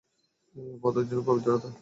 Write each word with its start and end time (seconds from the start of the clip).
মদের 0.83 1.05
জন্য 1.07 1.21
পবিত্রতা? 1.27 1.69